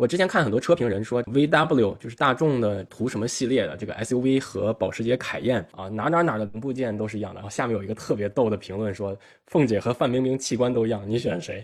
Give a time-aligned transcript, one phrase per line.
[0.00, 7.40] 我之前看很多车评人说，VW 就是大众的图什么系列的这个 SUV 和保时捷凯宴啊，哪哪哪的零部件都是一样的。
[7.40, 9.14] 然后下面有一个特别逗的评论说，
[9.48, 11.62] 凤姐和范冰冰器官都一样，你选谁？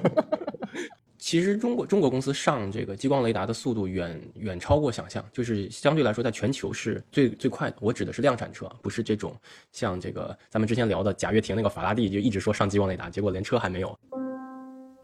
[1.18, 7.76] 其实中国中国公司上这个激光雷达的速度远远超过想象，就是相对来说在全球是最最快的。
[7.80, 9.36] 我指的是量产车，不是这种
[9.72, 13.94] 像这个咱们之前聊的贾跃亭那个法拉第就一直说上激光雷达，结果连车还没有。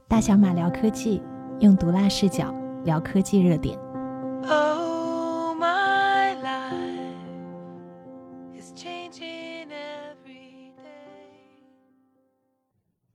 [0.09, 1.21] 大小马聊科技，
[1.61, 2.55] 用毒辣视角
[2.85, 3.77] 聊科技热点。
[4.49, 6.77] Oh, my life
[8.55, 10.87] is changing every day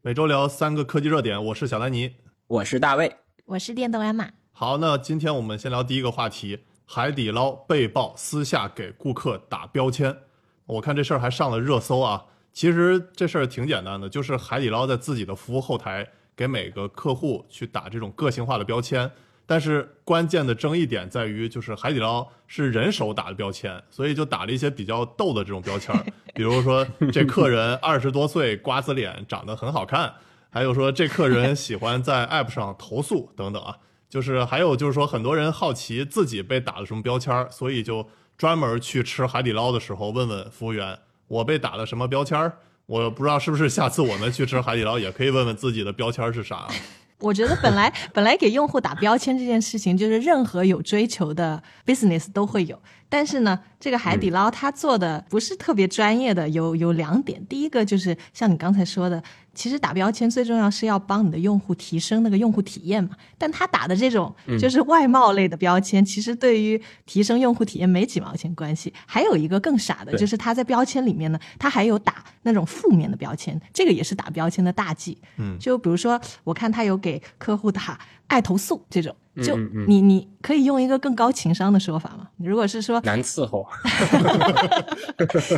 [0.02, 2.14] 每周聊三个科技热点，我是小丹尼。
[2.48, 3.16] 我是大卫，
[3.46, 4.30] 我是电动安马。
[4.52, 10.18] 好，那今天我们先聊第一个话题：海底捞被曝私下给顾客打标签。
[10.66, 12.26] 我看这事儿还上了热搜啊。
[12.52, 19.10] 其实这事儿挺简单的，就是海底捞在自己的服务后台给每个客户去打这种个性化的标签。
[19.46, 25.94] 但是关键的争议点在于，就是海底捞是人手打的标签，所以就打了一些比较逗的这种标签，
[26.34, 30.14] 比如说这客人二十多岁，瓜子脸，长得很好看。
[30.50, 33.76] 还有说这客人喜欢在 App 上投诉等等啊，
[34.10, 40.98] 就是还有就是说很多人好奇自己被打了什么标签，所以就专门去吃海底捞的时候问问服务员，
[41.28, 42.50] 我被打了什么标签？
[42.86, 46.68] 我不知道是不是下次我们去吃海底捞也可以问问自己的标签是啥。
[47.20, 59.22] 我觉得本来本来给用户打标签这件事情，就是任何有追求的 business 都会有，但是呢，这个海底捞它做的不是特别专业的，有有两点，第一个就是像你刚才说的。
[59.54, 68.92] 其实打标签最重要是要帮你的用户提升那个用户体验嘛，但他打的这种就是外贸类的标签，其实对于提升用户体验没几毛钱关系。
[69.06, 75.20] 还有一个更傻的，就是他在标签里面呢，他还有打那种负面的标签，这个也是打标签的大忌。
[75.38, 79.16] 嗯，就比如说，我看他有给客户打爱投诉这种。
[79.42, 82.28] 就你你可以用一个更高情商的说法嘛？
[82.38, 83.66] 如果是说难伺候，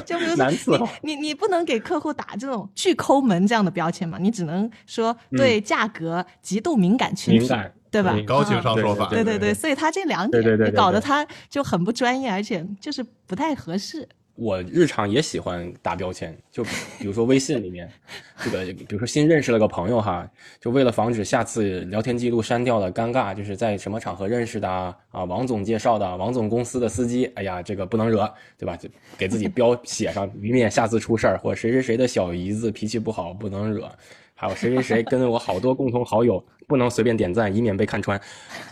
[0.06, 4.18] 就比如说你你你不能给客户打这种巨抠门这样的标签嘛？
[4.18, 7.48] 你只能说对价格极度敏感群体，
[7.92, 8.14] 对吧？
[8.26, 14.08] 高情商说法，对对对，所以他这两点搞得他就很不专业，而且就是不太合适。
[14.36, 16.64] 我日常也喜欢打标签，就
[17.00, 17.90] 比如说微信里面，
[18.44, 20.30] 这个比如说新认识了个朋友哈，
[20.60, 25.24] 就为了防止下次聊天记录删掉了尴尬，就是在什么场合认识的啊？
[25.24, 28.76] 王总介绍的，王总公司的司机，哎呀，这个不能惹，对吧？
[28.76, 31.38] 就给自己标写上，以免下次出事儿。
[31.38, 33.90] 或谁谁谁的小姨子脾气不好，不能惹。
[34.36, 38.20] 还有谁谁谁跟我好多共同好友，不能随便点赞，以免被看穿，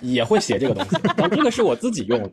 [0.02, 0.98] 也会写这个东西。
[1.16, 2.32] 但这个是我自己用的，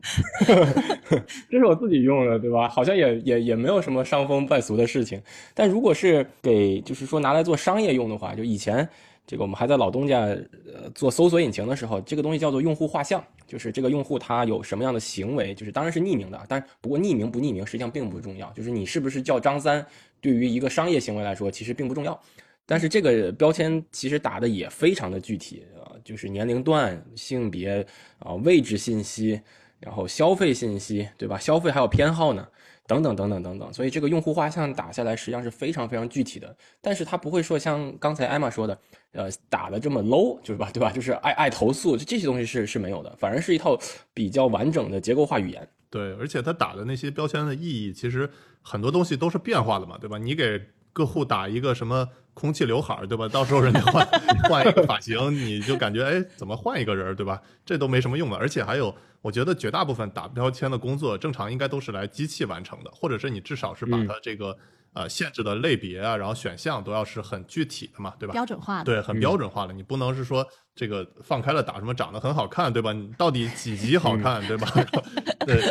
[1.49, 2.67] 这是我自己用的，对吧？
[2.67, 5.21] 好像也也也没有什么伤风败俗的事情。
[5.53, 8.87] 但如果是给就是说拿来做商业用的话，就以前
[9.25, 19.85] 这个我们还在老东家呃做搜索引擎的时候，这个东西叫做用户画像，就是这个用户他有什么样的行为，就是当然是匿名的，但不过匿名不匿名实际上并不重要，就是你是不是叫张三，
[20.19, 22.19] 对于一个商业行为来说其实并不重要。
[22.65, 27.85] 但是这个标签其实打的也非常的具体啊，就是年龄段、性别
[28.19, 29.41] 啊、位置信息，
[29.79, 31.37] 然后消费信息，对吧？
[31.37, 32.47] 消费还有偏好呢，
[32.87, 33.73] 等等等等等等。
[33.73, 38.79] 所以这个用户画像打下来实际上是非常非常具体的，但是它不会说像刚才艾玛说的，
[39.11, 40.91] 呃，打的这么 low，就是吧，对吧？
[40.91, 43.77] 就是爱爱投诉，就这些东西是是没有的，反而是一套
[44.13, 45.67] 比较完整的结构化语言。
[45.89, 48.29] 对，而且它打的那些标签的意义，其实
[48.61, 50.17] 很多东西都是变化的嘛，对吧？
[50.17, 50.61] 你给
[50.93, 52.07] 客户打一个什么？
[52.33, 53.27] 空气刘海儿，对吧？
[53.27, 54.07] 到时候人家换
[54.47, 57.39] 换一个发型，你就感觉哎，怎么换一个人，对吧？
[57.65, 58.37] 这都没什么用的。
[58.37, 64.57] 而且还有，我觉得绝大部分打标签的工作，正常应该都是来机器完成的，或者是你至少是把它这个
[64.93, 68.31] 呃限制的类别啊，然后选项都要是很具体的嘛，对吧？
[68.31, 69.73] 标准化的，对，很标准化的。
[69.73, 72.93] 你不能是说这个放开了打什么长得很好看，对吧？
[72.93, 74.69] 你到底几级好看，对吧？
[75.45, 75.61] 对。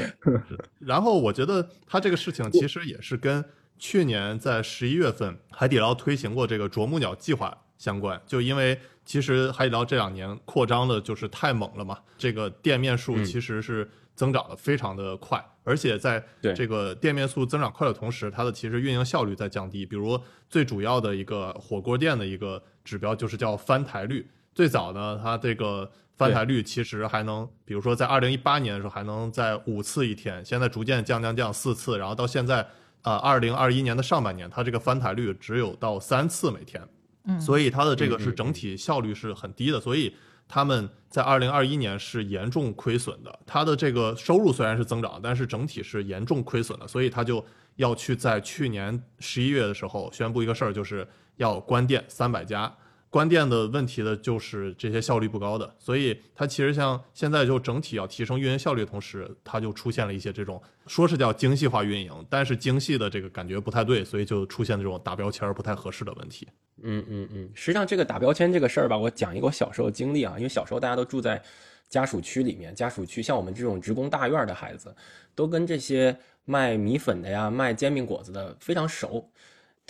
[0.78, 3.42] 然后我觉得他这个事情其实也是跟。
[3.80, 16.22] 去年在十一月份，海底捞推行过这个啄木鸟计划相关，就因为其实海底捞这两年扩张的就是太猛了嘛，这个店面数其实是增长的非常的快，而且在
[16.54, 19.86] 这个店面数增长快的同时，它的其实运营效率在降低。
[19.86, 32.68] 比如最主要的一个火锅店的一个指标就是叫翻台率，最早呢，它这个翻台率其实还能，比如说在二零一八年的时候还能在五次一天，现在逐渐降降降四次，然后到现在。
[33.02, 36.82] 啊，二零二一年的上半年，它这个翻台率只有到三次每天，
[37.24, 40.14] 嗯，所以它的这个是整体效率是很低的，所以
[40.46, 43.38] 他们在二零二一年是严重亏损的。
[43.46, 47.44] 它的这个收入虽然是增长，但是整体是严重亏损的，所以他就
[47.76, 51.06] 要去在去年十一月的时候宣布一个事儿，就是
[51.36, 52.72] 要关店三百家。
[53.10, 66.46] 关店的问题的就是这些效率不高的，所以它其实像现在就整体要提升运营效率的同时，它就出现了一些这种说是叫精细化运营，但是精细的这个感觉不太对，所以就出现这种打标签不太合适的问题。
[66.82, 71.42] 嗯嗯嗯，实际上这个打标签这个事儿吧，我讲一个我小时候经历啊，因为小时候大家都住在
[71.88, 74.94] 家属区里面，家属区像我们这种职工大院的孩子，
[75.34, 79.28] 都跟这些卖米粉的呀、卖煎饼果子的非常熟。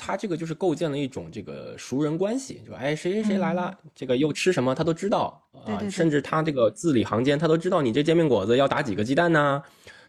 [0.03, 9.63] 他这个就是构建了一种这个熟人关系，就哎谁谁谁来了，这个又吃什么他都知道啊，甚至他这个字里行间他都知道你这煎饼果子要打几个鸡蛋呢，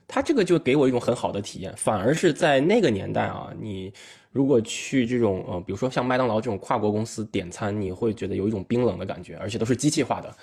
[0.08, 1.74] 他这个就给我一种很好的体验。
[1.76, 3.92] 反而是在那个年代啊，你
[4.32, 10.34] 如果去这种呃，比如说像麦当劳这种跨国公司点餐，你会觉得有一种冰冷的感觉，而且都是机器化的，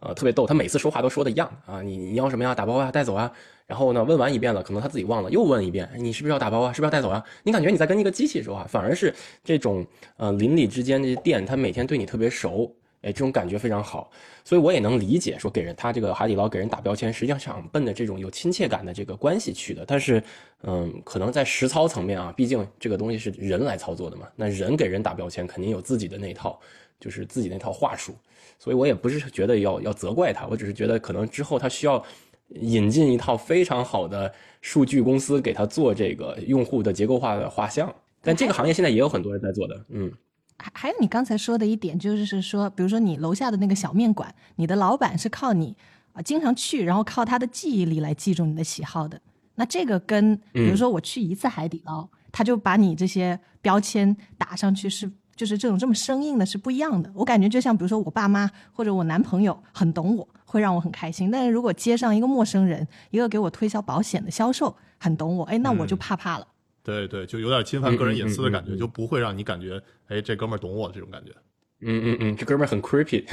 [0.00, 0.46] 呃，特别逗。
[0.46, 2.54] 他每次说话都说的一样啊，你你要什么呀？
[2.54, 3.32] 打包啊，带走啊。
[3.68, 6.72] 然后呢，问完一遍了，可能他自己忘了，又问一遍，你是不是要打包啊？
[6.72, 7.22] 是不是要带走啊？
[7.42, 9.86] 你感觉你在跟一个机器说话，反而是这种
[10.16, 14.10] 呃邻里之间的店，他每天对你特别熟，哎，这种感觉非常好。
[14.42, 19.84] 所以我也能理解说给人他这个海底捞给人打标签，实际上想奔着这种有亲切感的这个关系去的。
[19.86, 20.22] 但是，
[20.62, 26.58] 嗯，可能在实操层面啊，毕竟这个东西是人来操作的嘛，那人给人打标签肯定有自己的那套，
[26.98, 28.14] 就是自己那套话术。
[28.58, 32.02] 所以我也不是觉得要要责怪他，我只是觉得可能之后他需要。
[32.48, 39.84] 引进一套非常好的数据公司给他做这个用户的结构化的画像，但这个行业现在也有很多人在做的。
[39.90, 40.10] 嗯，
[40.56, 45.76] 还还有你刚才说的一点，就是说，比如说你楼下的那个小面馆，你的老板是靠你
[46.12, 49.20] 啊经常去，然后靠他的记忆力来记住你的喜好的。
[49.54, 57.10] 那这个跟比如说我去一次海底捞，他就把你这些标签打上去，是就是这种这么生硬的，是不一样的。
[57.14, 60.28] 我感觉就像比如说我爸妈或者我男朋友很懂我。
[60.48, 66.46] 会让我很开心，但是如果街上一个陌生人，一个给我推销保险的销售，很懂我，哎，那我就怕怕了。
[66.82, 71.32] 对对，就有点侵犯个人隐私的感觉，就不会让你感觉，哎，这哥们儿懂我这种感觉。
[71.80, 73.24] 嗯嗯嗯，这哥们儿很 creepy，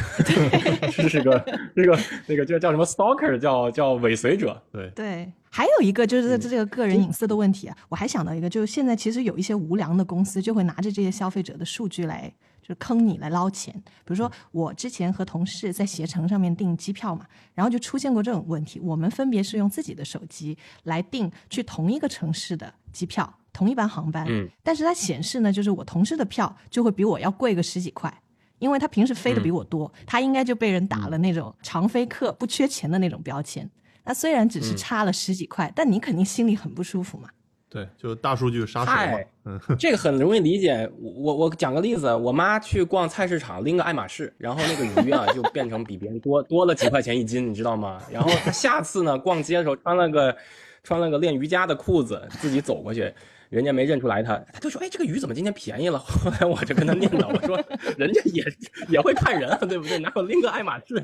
[0.96, 1.44] 这 是个
[1.76, 4.62] 这个那个叫叫什么 stalker，叫叫尾随者。
[4.72, 12.34] 对对，还有一个就是这个个人隐私的问题啊，我还想到一个，就是现在其实有一些无良的公司就会拿着这些消费者的数据来。
[12.62, 18.80] 就是坑你来捞钱，比如说我之前和同事在携程上面订机票嘛，然后就出现过这种问题。
[18.80, 28.12] 我们分别是用自己的手机来订去同一个城市的机票，同一班航班，嗯，但是它显示呢，就是我同事的票就会比我要贵个十几块，
[28.60, 33.70] 因为他平时飞的比我多，他应该就被人打了那种常飞客不缺钱的那种标签。
[34.04, 37.30] 那虽然只是差了十几块，但你肯定心里很不舒服嘛。
[37.68, 39.20] 对，就大数据杀手嘛。
[39.46, 40.90] 嗯， 这个很容易理解。
[41.02, 48.00] 我我讲个例子，我妈去逛菜市场，拎个爱马仕，然后那个鱼啊就变成比别人多多了几块钱一斤，你知道吗？
[48.10, 50.38] 然后她下次呢逛街的时候穿了个
[50.84, 53.12] 穿了个练瑜伽的裤子，自己走过去，
[53.56, 57.58] 人家没认出来他，他就说：“哎，这个鱼怎么今天便宜了？” 后来我就跟他念叨，我说
[57.98, 58.44] ：“人家也
[58.90, 59.98] 也会看人啊，对不对？
[60.00, 61.02] 哪有拎个爱马仕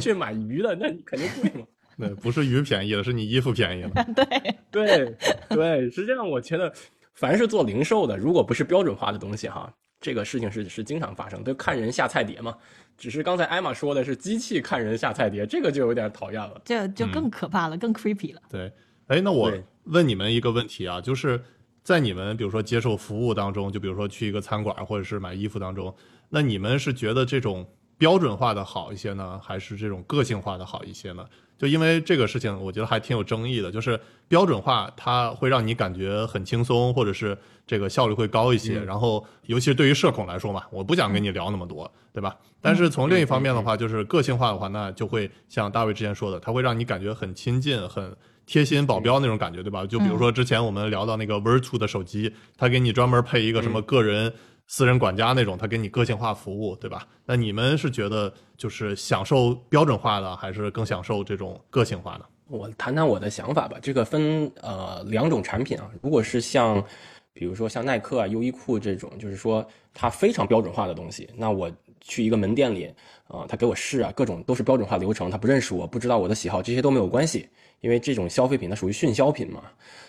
[0.00, 0.74] 去买鱼的？
[0.74, 1.66] 那肯定贵嘛。”
[1.96, 3.90] 对，不是鱼便宜了，是你衣服便宜了。
[4.14, 4.26] 对
[4.70, 5.16] 对
[5.48, 6.72] 对，实际上我觉得，
[7.14, 12.54] 凡是做零售的，如果不是标准化的东西哈，这个事情是是经常发生，都看人下菜碟嘛。
[12.98, 18.42] 只是刚才艾玛说的是机器看人下菜碟，这个就有点讨厌了，这就更可怕了，更 creepy 了。
[18.50, 18.72] 对，
[19.06, 19.52] 哎，那我
[19.84, 21.40] 问你们一个问题啊，就是
[21.86, 25.94] 在你们比如说接受服务当中，就比如说去一个餐馆或者是买衣服当中，
[26.30, 27.64] 那你们是觉得这种
[27.96, 31.24] 标准化的好一些呢，还是这种个性化的好一些呢？
[31.56, 33.70] 就因为这个事情，我觉得还挺有争议的。
[33.70, 38.82] 就是标准化，它会让你感觉很轻松，或者是这个效率会高一些。
[38.82, 42.36] 然后，尤其是对于社恐来说嘛，我不想跟你聊那么多，对吧？
[42.60, 48.14] 但是从另一方面的话，就是个性化的话，那就会像大卫之前说的，它会让你感觉很亲近、很
[48.46, 49.84] 贴心、保镖那种感觉，对吧？
[49.84, 54.32] 就比如说之前我们聊到那个 Virtu 的手机，它给你专门配一个什么个人。
[54.68, 57.06] 私人管家那种，他给你个性化服务，对吧？
[57.24, 62.26] 那你们是觉得就是享受标准化的，还是更享受这种个性化的？
[62.48, 63.78] 我谈谈我的想法吧。
[63.80, 65.88] 这个分呃两种产品啊。
[66.02, 66.84] 如果是像，
[67.32, 72.92] 比如说像耐克啊、优衣库这种，就是说它非常标准化的东西，那我去一个门店里
[73.28, 77.48] 啊，他给我试啊，各种都是标准化流程，他不认识我，不知道我的喜好，这些都没有关系，
[77.80, 79.62] 因为这种消费品它属于迅销品嘛。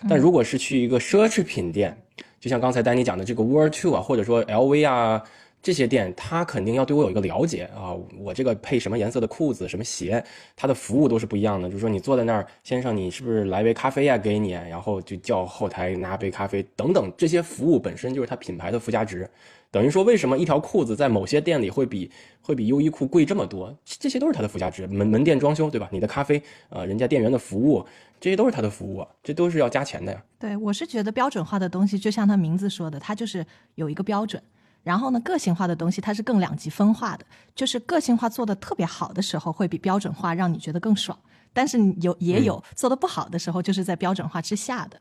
[0.08, 1.96] 但如果是去一个奢侈品店，
[2.40, 5.24] 就像刚才丹尼讲的这个 World Two 啊，或者说 LV 啊
[5.62, 7.94] 这些店，他肯定要对我有一个了解啊。
[8.18, 10.24] 我这个配什么颜色的裤子、什么鞋，
[10.56, 11.68] 他的服务都是不一样的。
[11.68, 14.18] 就是说你坐在那儿，先生，你是不是来杯咖啡呀？
[14.18, 19.30] 给你，然后就叫后台拿杯咖啡等等，这些服务本身就是它品牌的附加值。
[19.70, 22.10] 等于说，为什么一条裤子在某些店里会比
[22.42, 23.78] 会比优衣库贵这么多？
[23.84, 24.88] 这些都是它的附加值。
[24.88, 25.90] 门门店装修，对吧？
[25.92, 27.86] 你的咖啡，呃，人家店员的服务。
[28.20, 30.24] 这些都是他的服务，这都是要加钱的呀。
[30.40, 33.46] 对，我是觉得标准化的东西，就像他名字说的，它就是
[33.76, 34.42] 有一个标准。
[34.88, 41.18] 然后呢，个性化的东西它是更两极分化的，就是个性化做的特别好的时候，会比标准化让你觉得更爽。
[41.52, 44.98] 但是有也有做的不好的时候，就是在标准化之下的。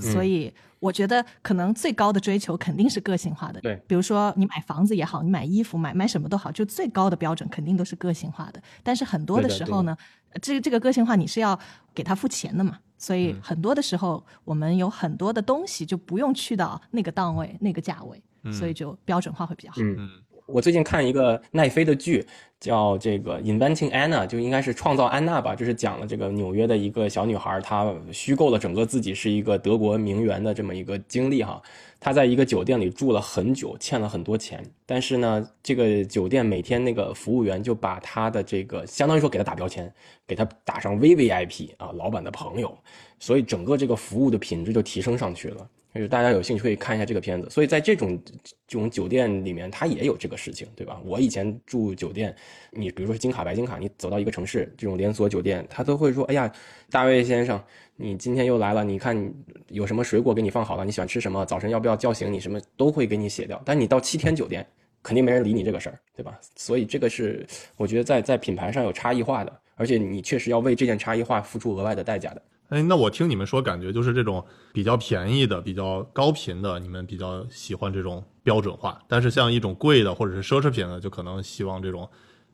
[0.00, 3.60] 所以我觉得可能最高的追求肯定是个性化的。
[3.60, 8.62] 对，比如说你买房子也好，你买衣服买买什么都好，就最高的标准肯定都是个性化的。
[8.82, 9.96] 但是很多的时候呢，
[10.40, 11.58] 这个这个个性化你是要
[11.94, 19.76] 给他付钱的嘛，所以很多的时候我们有很多的东西就不用去到那个档位那个价位，所以就标准化会比较好。
[19.80, 20.08] 嗯。
[20.46, 22.24] 我最近看一个奈飞的剧，
[22.58, 31.60] 叫这个《Inventing Anna》，就应该是创造安娜吧，就是讲了这个纽约的一个小女孩，她虚构了整个自己是一个德国名媛的这么一个经历哈。
[32.00, 39.92] 她在一个酒店里住了很久，欠了很多钱，但是呢，这个酒店每天那个服务员就把她的这个相当于说给她打标签，
[40.26, 42.74] 给她打上 VVIP 啊，老板的朋友，
[43.18, 45.68] 所以整个这个服务的品质就提升上去了。
[45.94, 48.20] 就是大家有兴趣可以看一下这个片子，所以在这种
[48.66, 51.00] 这种酒店里面，它也有这个事情，对吧？
[51.04, 52.34] 我以前住酒店，
[52.70, 56.52] 你比如说金卡、白金卡，你走到一个城市这种连锁酒店，他都会说：“哎呀，
[56.90, 57.60] 大卫先生，
[57.96, 59.34] 你今天又来了，你看
[59.68, 61.44] 有什么水果给你放好了，你喜欢吃什么？
[61.46, 62.38] 早晨要不要叫醒你？
[62.38, 64.64] 什么都会给你写掉。”但你到七天酒店，
[65.02, 66.38] 肯定没人理你这个事儿，对吧？
[66.54, 72.42] 所以这个是我觉得在在品牌上有差异化的，而且你确实要为这件差异化付出额外的代价的。
[72.68, 74.44] 哎，那我听你们说，感觉就是这种
[74.74, 82.08] 比较便宜的、比较高频的，你们比较喜欢这种标准化；但是像一种贵的或者是奢侈品的，就可能希望这种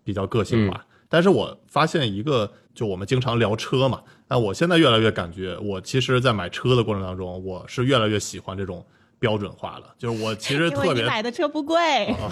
[0.05, 0.87] 比较个性化。
[1.09, 8.87] 但是我发现一个，就我们经常聊车嘛，那我现在越来越感觉，我其实，在买车的过程当中，我是越来越喜欢这种
[9.25, 9.95] 标准化了。
[9.97, 12.29] 就是我其实特别买的车不贵， 啊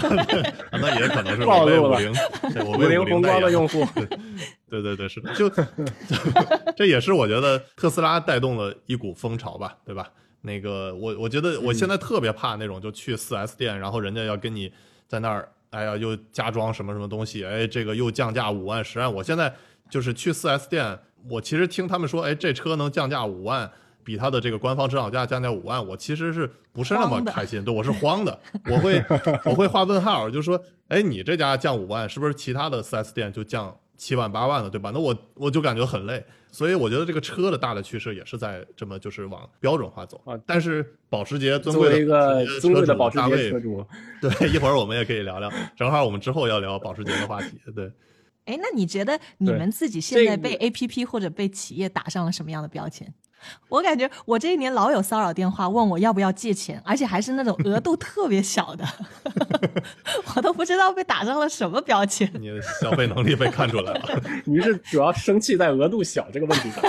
[0.72, 2.12] 那也可能是我为五零，
[2.66, 3.86] 我为五零宏光的用户。
[4.68, 5.48] 对对对，是的，就
[6.76, 10.06] 这也是我觉得特斯拉带动了一股风潮吧，对吧？
[10.42, 14.70] 那个我我觉得我现在特别怕那种就去四 S 店，然后人家要跟你
[15.08, 19.10] 在那儿，哎呀，又加装什么什么东西，哎，这个又降价五万十万。
[19.10, 19.54] 我现在
[19.88, 20.98] 就是去四 S 店，
[21.30, 23.70] 我其实听他们说，哎，这车能降价五万，
[24.04, 27.64] 比它的这个官方指导价降价五万，我其实是不是那么开心？
[27.64, 28.38] 对，我是慌的，
[28.70, 29.02] 我会
[29.44, 33.76] 我会画问号，就是说，哎，你这家降五万，是不是其他的四 S 店就降？
[33.94, 34.90] 七万八万了，对吧？
[34.92, 40.36] 那我我就感觉很累，所以我觉得这个车的大的趋势也是在这么就是往标准化走啊。
[40.44, 43.86] 但是保时捷尊贵的一个尊贵的保时捷车主，
[44.20, 47.92] 对，一会儿我们也可以聊聊，正好我们之后要聊保时捷的话题，对。
[48.46, 53.14] 哎，那你觉得你们自己现在被 A P P 或者被企业打上了什么样的标签？
[53.68, 58.84] 我感觉我这一年老有骚扰电话问我要不要借钱，而且还是那种额度特别小的，
[60.34, 62.30] 我都不知道被打上了什么标签。
[62.40, 66.82] 你的消费能力被看出来了， 你是主要生气在额度小这个问题上。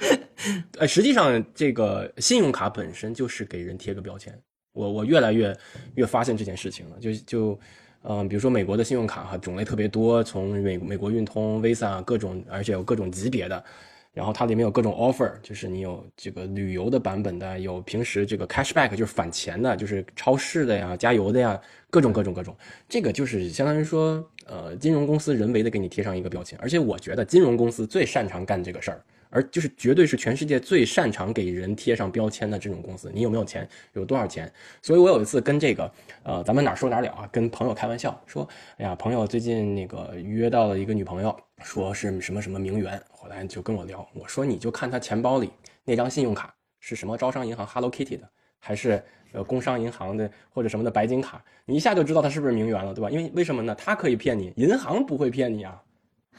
[0.78, 4.32] 呃，实际上这个信用卡本身就是给人贴个标签。
[4.72, 5.56] 我我越来越
[5.96, 7.60] 越发现这件事情了，就就
[8.04, 13.64] 嗯，比如说美国的信用卡哈种类特别多，从美美国运通、Visa 各种，而且有各种级别的。
[14.12, 22.56] 然后它里面有各种 offer，就是你有这个旅游的版本的，有平时这个 cashback，就是返钱的，就是超市的呀、加油的呀，各种各种各种。
[22.88, 26.58] 这个就是相当于说，呃，金融公司人为的给你贴上一个标签。
[26.60, 29.00] 而且我觉得金融公司最擅长干这个事儿，
[29.30, 33.12] 而就是绝对是全世界最擅长给人贴上标签的这种公司。
[33.14, 33.68] 你有没有钱？
[33.92, 34.50] 有多少钱？
[34.82, 35.92] 所以我有一次跟这个，
[36.24, 38.48] 呃，咱们哪说哪了啊，跟朋友开玩笑说，
[38.78, 41.38] 哎呀，朋友最近那个约到了一个女朋友。
[41.64, 45.50] 说是什么什么名媛，后来就跟我聊，我说你就看他钱包里
[45.84, 48.26] 那张信用卡是什么招商银行 Hello Kitty 的，
[48.58, 53.10] 还是呃工商银行的或者什么的白金卡，你一下就知道他是不是名媛了，对吧？
[53.10, 53.74] 因为为什么呢？
[53.74, 55.78] 他可以骗你，银行不会骗你啊，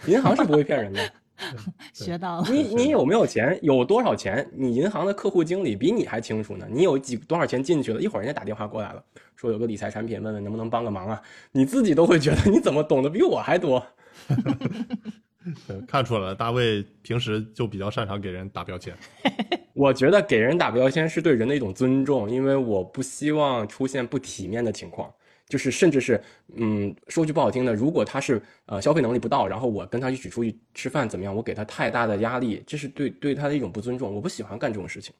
[0.08, 1.00] 银行是不会骗人的。
[1.93, 2.48] 学到了。
[2.50, 3.60] 你你有没有钱？
[3.62, 4.50] 有多少钱？
[4.51, 6.67] 你银行的客户经理比你还清楚呢。
[6.72, 8.01] 你有几多少钱进去了？
[8.01, 9.03] 一会儿人家打电话过来了，
[9.36, 11.22] 说有个理财产品，问问能不能帮个忙啊？
[11.51, 13.86] 你自己都会觉得你怎么懂得比我还多。
[15.88, 18.96] 看出来了，大卫平时就比较擅长给人打标签。
[19.74, 25.10] 我觉得给人打标签是对人的一种尊重，因为我不希望出现不体面的情况，
[25.48, 26.22] 就是甚至是，
[26.55, 34.13] 嗯，说句不好听的，如果他是呃消费能力不到，然后我跟他一起出去吃饭怎么样，我给他太大的压力，这是对对他的一种不尊重。
[34.13, 35.13] 我不喜欢干这种事情，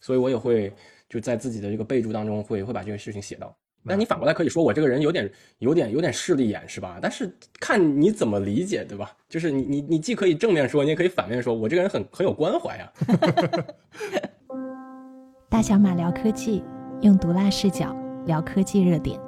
[0.00, 0.72] 所以我也会
[1.08, 3.54] 就在自己的这个备注当中会会把这个事情写到。
[3.88, 6.98] 那你反过来可以说我这个人有点有点有点势利眼是吧？
[7.00, 9.12] 但是看你怎么理解，对吧？
[9.28, 12.92] 就是你你你既可以正面说，你也可以反面说，我这个人很很有关怀啊。
[15.48, 16.64] 大小马聊科技，
[17.02, 19.20] 用毒辣视角聊科技热点。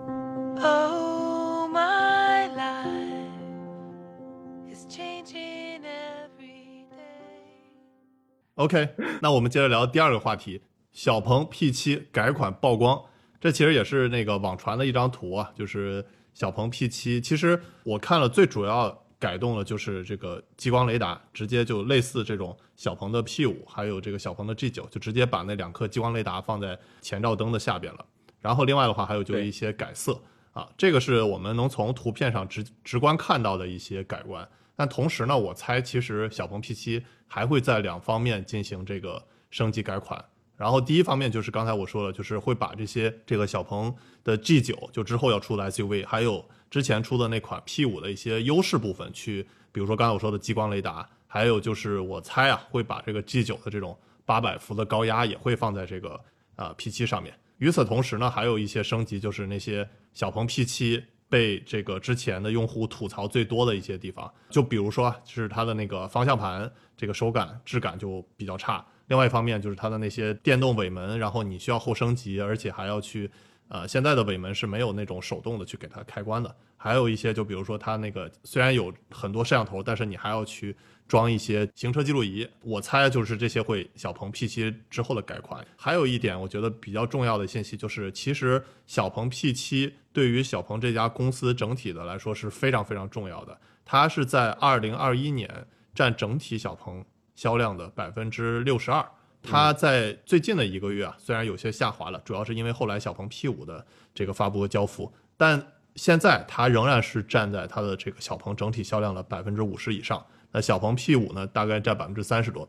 [8.56, 8.88] OK，
[9.22, 13.00] 那我们接着聊第二个话题：小鹏 P7 改款曝光。
[13.40, 16.04] 这其实也是那个网传的一张图啊，就是
[16.34, 17.20] 小鹏 P7。
[17.20, 28.04] 其实我看了，最主要改动的就是这个激光雷达，直接就类似这种小鹏的 P5，还有这个小鹏的 G9，就直接把那两颗激光雷达放在前照灯的下边了。
[28.40, 30.20] 然后另外的话，还有就是一些改色
[30.52, 34.48] 啊，这个是我们能从图片上直直观看到的一些改观。
[34.76, 40.24] 但同时呢，我猜其实小鹏 P7 还会在两方面进行这个升级改款。
[40.58, 53.96] 然后第一方面就是刚才我说了，就是会把这些这个小鹏的 G9 就之后要出的 SUV，还有之前出的那款 P5 的一些优势部分，去比如说刚才我说的激光雷达，还有就是我猜啊会把这个 G9 的这种
[54.26, 56.20] 八百伏的高压也会放在这个
[56.56, 57.32] 啊 P7 上面。
[57.58, 68.84] 与此同时呢，还有一些升级，就是那些小鹏 P7 被这个之前的用户吐槽最多的一些地方，就比如说就是它的那个方向盘这个手感质感就比较差。
[69.08, 73.30] 另外一方面就是它的那些电动尾门，然后你需要后升级，而且还要去，
[73.68, 76.54] 呃，现在的尾门是没有那种手动的去给它开关的。
[76.76, 80.76] 还有一些，就比如说它那个虽然有很多摄像头，但是你还要去
[81.08, 82.48] 装一些行车记录仪。
[82.62, 85.66] 我猜就是这些会小鹏 P7 之后的改款。
[85.76, 93.58] 还有一点我觉得比较重要的信息就是，其实小鹏 P7 对于小鹏这家公司整体的来说是非常非常重要的。
[93.84, 97.04] 它是在2021年占整体小鹏。
[97.38, 99.08] 销量的百分之六十二，
[99.44, 105.64] 它在最近的一个月啊，虽然有些下滑了，主要是因为后来小鹏 P 五的这个发布和交付，但
[105.94, 110.20] 现在它仍然是站在它的这个小鹏整体销量的百分之五十以上。
[110.50, 112.68] 那小鹏 P 五呢，大概占百分之三十多，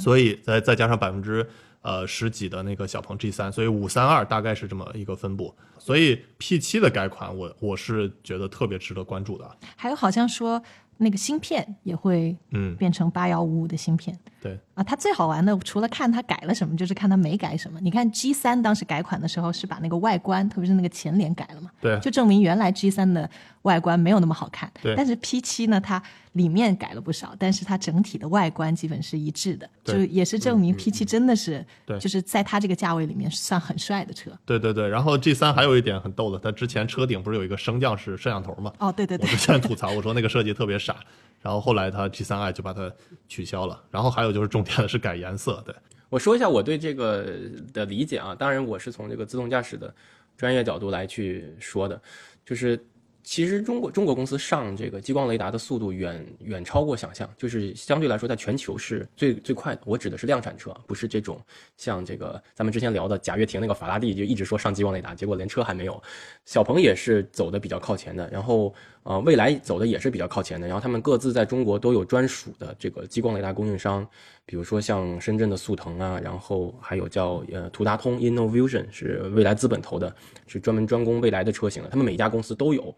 [0.00, 1.46] 所以再再加上百分之
[1.82, 5.54] 呃十几的那个小鹏 G 三，所以五三二大概是这么一个分布。
[5.76, 9.56] 所以 P 七的改款，我我是觉得特别值得关注的。
[9.76, 10.62] 还有好像说。
[10.98, 12.74] 那个芯片也会嗯。
[12.76, 17.80] 变成八幺五五的芯片，对啊，它最好玩的除了看它改了什么，就是看它没改什么。
[17.80, 23.28] 你看 G 三当时改款的时候是把那个外观，特别是那个前脸改了嘛，对，就证明原来 G 三的
[23.62, 24.70] 外观没有那么好看。
[24.80, 26.00] 对，但是 P 七呢，它
[26.32, 34.30] 里面改了不少，但是它整体的外观基本是一致的，就也是证明 P 七真的是，对，就是在它这个价位里面算很帅的车。
[34.46, 38.72] 对对对，然后 G 三还有一点很逗的，它之前车顶不是有一个升降式摄像头吗？
[38.78, 40.94] 哦，对对对，我之前吐槽我说那个设计特别傻。
[41.40, 42.92] 然后后来它 G 三 i 就把它
[43.28, 43.82] 取消了。
[43.90, 45.62] 然后还有就是重点的是改颜色。
[45.64, 45.74] 对
[46.08, 47.26] 我说一下我对这个
[47.72, 49.94] 的理解啊，当然我是从这个自动驾驶的
[50.36, 52.00] 专业角度来去说的，
[52.44, 52.78] 就是。
[53.24, 59.82] 其实中国中国公司上这个激光雷达的速度远远超过想象，就是相对来说在全球是最最快的。
[59.84, 61.38] 我指的是量产车，不是这种
[61.76, 66.02] 像这个咱们之前聊的贾跃亭那个法拉第就一直说上激光雷达，结果连车还没有。
[66.46, 68.74] 小鹏也是走的比较靠前的，然后
[69.08, 74.06] 呃蔚来走的也是比较靠前的，然后他们各自在中国都有专属的这个激光雷达供应商，
[74.44, 80.14] 比如说像深圳的速腾啊，然后还有叫呃图达通 Innovision 是蔚来资本投的，
[80.46, 82.94] 是专门专攻蔚来的车型的，他们每一家公司都有。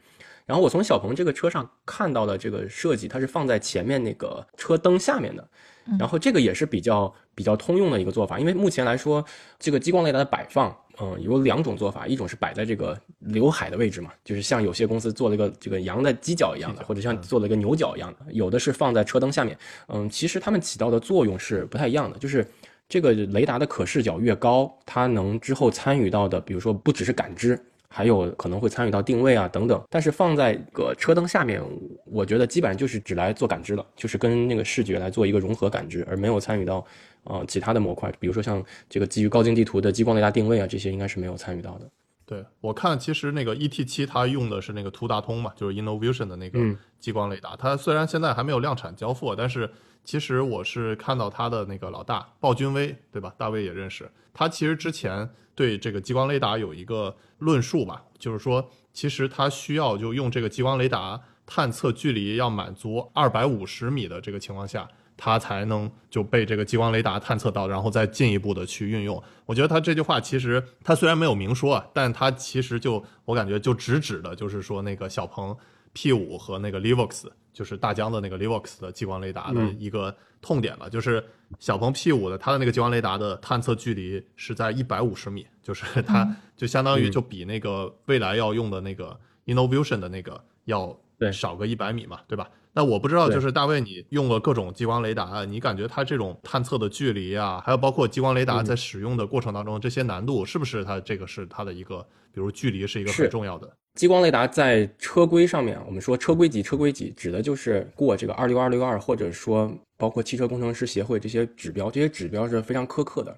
[0.47, 5.49] 然后我从小鹏这个车上看到的这个设计，它是放在前面那个车灯下面的，
[5.97, 8.37] 然后这个也是比较比较通用的一个做法。
[8.37, 9.25] 因为目前来说，
[9.61, 19.57] 这个激光雷达的摆放，嗯，有两种做法，一种是摆在这个刘海的位置嘛，就是像有些公司做了一个这个羊的犄角一样的，或者像做了一个牛角一样的，有的是放在车灯下面。
[19.89, 22.47] 嗯，其实它们起到的作用是不太一样的，就是
[22.89, 27.59] 这个雷达的可视角越高，它能之后参与到的，比如说不只是感知。
[27.93, 31.61] 还有可能会参与到定位啊等等，但是放在个车灯下面，
[32.05, 36.87] 我觉得基本上就是只来做感知了，就是跟那个视觉来做一个融合感知，而没有参与到
[37.25, 41.89] 呃其他的模块，比如说像这个基于高精地图的激光雷达定位啊，这些应该是没有参与到的。
[42.27, 46.59] 对我看，其实那个 ET 七它用的是那个图达通嘛，就是 Innovision 的那个
[46.99, 49.71] 激光雷达，它虽然现在还没有量产交付，但是
[50.05, 53.35] 其实我是看到它的那个老大鲍君威，对吧？
[53.37, 55.29] 大卫也认识他，其实之前。
[55.53, 61.21] 对这个激光雷达有一个论述吧，就是说，其实它需要就用这个激光雷达
[61.53, 69.21] 探测距离要满足二百五十米的这个情况下，它才能就被这个激光雷达探测到，然后再进一步的去运用。
[69.47, 75.57] 我觉得他这句话其实他虽然没有明说啊，但他其实就我感觉就直指的就是说那个小鹏
[75.93, 81.23] P 五和那个 Livox，就是大疆的那个 Livox 的激光雷达的一个痛点了，就是。
[81.59, 86.25] 小鹏 P 五的它的那个激光雷达的探测距离是在一百五十米，就是它
[86.57, 90.97] 就相当于就比那个未来要用的那个 Innovision 的那个要
[91.33, 92.49] 少个一百米嘛，对吧？
[92.73, 101.99] 那我不知道，就是大卫你用了各种激光雷达，你感觉它这种探测的距离啊，还有包括激光雷达在使用的过程当中这些难度，是不是它这个是它的一个，
[102.33, 103.69] 比如距离是一个很重要的？
[103.95, 113.37] 激光雷达在车规上面，我们说车规级，车规级指的就是过这个二六二六二，或者说包括汽车工程师协会这些指标，这些指标是非常苛刻的。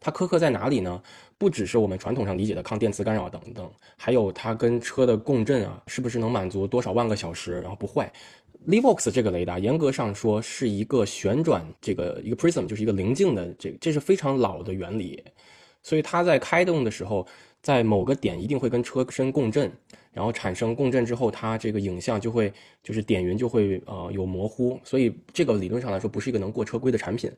[0.00, 1.02] 它苛刻在哪里呢？
[1.40, 8.12] 不只是我们传统上理解的抗电磁干扰等等，还有它跟车的共振啊，是不是能满足多少万个小时，然后不坏。
[8.68, 15.24] Livox 这个雷达严格上说是一个旋转这个一个 prism，就是一个棱镜的这这是非常老的原理，
[15.82, 17.26] 所以它在开动的时候，
[17.62, 19.72] 在某个点一定会跟车身共振。
[20.12, 27.30] 然后产生共振之后，它这个影像就会就是点云就会呃有模糊，所以这个理论上来说不是一个能过车规的产品。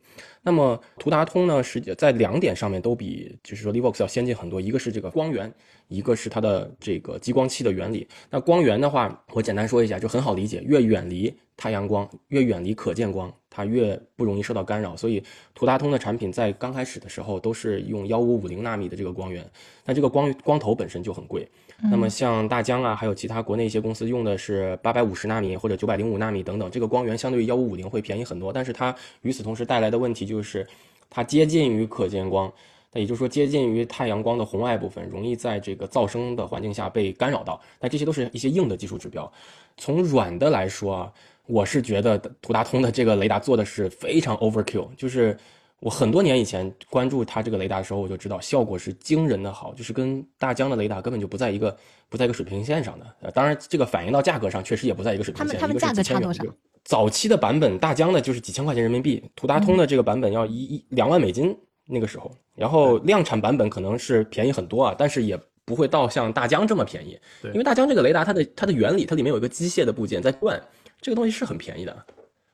[0.43, 5.53] 那么图达通呢，实际在两点上面都比就是说 Livox 要先进很多，一个是这个光源，
[5.89, 8.09] 一个是它的这个激光器的原理。
[8.31, 14.97] 那光源的话，我简单说一下就很好理解，越远离太阳光，越远离可见光，它越不容易受到干扰。
[14.97, 15.23] 所以
[15.55, 19.49] 图达通的产品在刚开始的时候都是用幺五五零纳米的这个光源，
[19.85, 21.47] 那这个光光头本身就很贵。
[21.91, 28.53] 那么像大疆啊，还有其他国内一些公司用的是八百五十纳米或者九百零五纳米等等，这个光源相对于幺五五零会便宜很多。
[28.53, 30.65] 但是它与此同时带来的问题就是，
[31.11, 32.53] 它接近于可见光，
[32.93, 37.61] 那也就是说接近于太阳光的红外部分，容易在这个噪声的环境下被干扰到。
[37.81, 39.31] 那这些都是一些硬的技术指标。
[39.77, 41.13] 从软的来说啊，
[41.47, 45.37] 我是觉得图达通的这个雷达做的是非常 overkill，就是。
[45.83, 51.77] 我很多年以前关注它这个雷达的时候，我就知道效果是惊人的好，就是跟大疆的雷达根本就不在一个
[52.09, 53.07] 不在一个水平线上的。
[53.23, 55.59] 呃，当然这个反映到价格上，确实也不在一个水平线。
[55.59, 56.45] 他们他们价格差多少？
[56.85, 61.53] 早期的版本，大疆的就是几千块钱人民币，图达通的这个版本要一一两万美金
[61.89, 62.31] 那个时候。
[62.55, 67.19] 然后量产版本可能是便宜很多啊，但是也不会到像大疆这么便宜。
[67.47, 70.63] 因为大疆这个雷达它的它的原理，它里面有一个机械的部件在转，
[71.01, 72.07] 这个东西是很便宜的。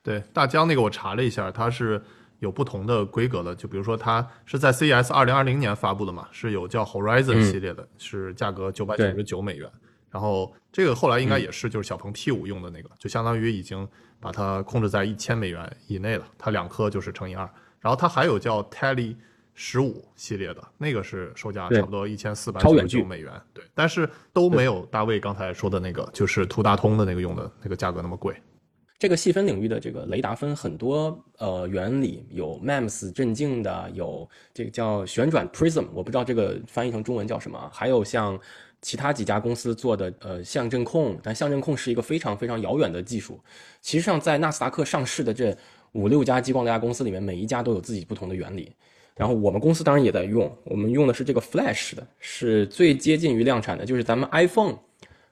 [0.03, 2.03] 对，大疆那个我查了一下，它是。
[2.39, 9.71] 有不同的规格的，就比如说它是在 CES 二零二零年发布的嘛，是有叫 Horizon 系列的，是价格九百九十九美元。
[10.11, 13.87] 然后这个后来应该也是就是小鹏 P 五用的那个，就相当于已经
[14.19, 16.25] 把它控制在一千美元以内了。
[16.39, 17.49] 它两颗就是乘以二。
[17.81, 19.15] 然后它还有叫 Tele
[19.55, 23.33] 十五系列的，那个是售价差不多一千四百九十九美元。
[23.53, 28.35] 对，但是都没有大卫刚才说的那个，就是图达通的那个用的那个价格那么贵。
[28.99, 37.71] 这个细分领域的这个雷达分很多呃原理，有 MEMS 镇静的，有这个叫旋转 Prism，我不知道这个翻译成中文叫什么。
[37.73, 38.37] 还有像
[38.83, 43.39] 其他几家公司做的呃相阵控，但相阵控是一个非常非常遥远的技术。
[43.81, 45.57] 其实上在纳斯达克上市的这
[45.93, 48.73] 五六家激光雷达公司里面，每一家都有自己不同的原理。
[49.15, 54.77] 然后我们公司当然也在用，我们用的是这个 Flash 的，是最接近于量产的，就是咱们 iPhone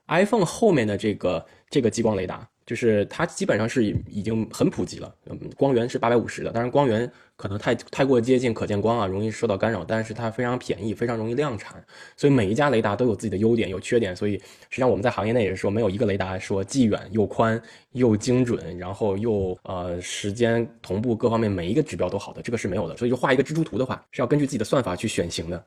[0.07, 2.49] iPhone 后面的这个这个激光雷达。
[2.67, 11.83] 就是它基本上是已经很普及了，嗯，光源是八百五十的，当然光源可能太太过接近可见光啊，容易受到干扰，但是它非常便宜，非常容易量产，
[12.17, 14.33] 所以每一家雷达都有自己的优点，有缺点，所以
[14.69, 17.61] 实际上我们在行业内也是说，没有一个雷达说既远又宽
[17.93, 25.65] 又精准，然后又呃时间同步各方面每一个指标都好的，这个是没有的，所以就画一个蜘蛛图的话，是要根据自己的算法去选型的。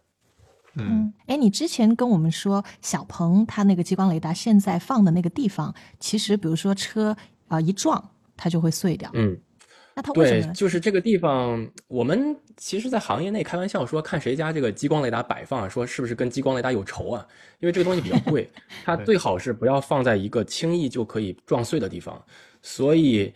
[0.75, 7.15] 嗯，哎，你之前跟我们说，小鹏它那个激光雷达现在放的那个地方，其实比如说车
[7.47, 9.09] 啊一撞，它就会碎掉。
[9.13, 9.37] 嗯，
[9.95, 10.53] 那它为什么？
[10.53, 17.25] 就是这个地方，我们其实，在行业内开玩笑说，看谁家这个激光雷达摆放，说是不是跟激光雷达有仇啊？
[17.59, 18.49] 因为这个东西比较贵，
[18.85, 22.23] 它最好是不要放在一个轻易就可以撞碎的地方。
[22.61, 23.33] 所以，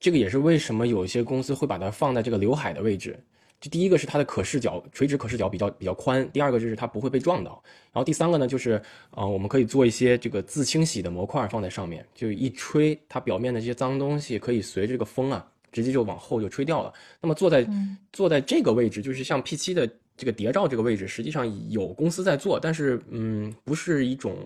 [0.00, 3.22] 这个也是为什么有一些公司会把它放在这个刘海的位置。
[3.60, 6.26] 就第一个是它的可视角，垂直可视角比较比较宽。
[6.32, 7.62] 第二个就是它不会被撞到。
[7.92, 16.90] 然后第三个呢，就是呃，我们可以做一些这个自清洗的模块放在上面，就一吹，它表面的这些脏东西可以随着这个风啊，直接就往后就吹掉了。
[17.20, 17.68] 那么坐在
[18.12, 24.38] 坐在这个位置，就是像 P 七的这个谍照这个位置，实际上有公司在做，但是嗯，不是一种